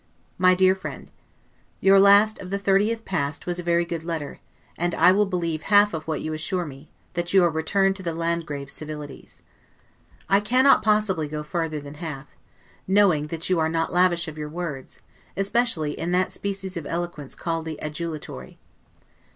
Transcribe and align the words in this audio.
MY 0.39 0.55
DEAR 0.55 0.73
FRIEND: 0.73 1.11
Your 1.79 1.99
last, 1.99 2.39
of 2.39 2.49
the 2.49 2.57
30th 2.57 3.05
past, 3.05 3.45
was 3.45 3.59
a 3.59 3.63
very 3.63 3.85
good 3.85 4.03
letter; 4.03 4.39
and 4.75 4.95
I 4.95 5.11
will 5.11 5.27
believe 5.27 5.61
half 5.61 5.93
of 5.93 6.07
what 6.07 6.21
you 6.21 6.33
assure 6.33 6.65
me, 6.65 6.89
that 7.13 7.35
you 7.35 7.45
returned 7.45 7.95
to 7.97 8.01
the 8.01 8.15
Landgrave's 8.15 8.73
civilities. 8.73 9.43
I 10.27 10.39
cannot 10.39 10.81
possibly 10.81 11.27
go 11.27 11.43
farther 11.43 11.79
than 11.79 11.93
half, 12.01 12.25
knowing 12.87 13.27
that 13.27 13.47
you 13.47 13.59
are 13.59 13.69
not 13.69 13.93
lavish 13.93 14.27
of 14.27 14.39
your 14.39 14.49
words, 14.49 15.03
especially 15.37 15.91
in 15.91 16.09
that 16.13 16.31
species 16.31 16.75
of 16.75 16.87
eloquence 16.87 17.35
called 17.35 17.65
the 17.65 17.77
adulatory. 17.79 18.57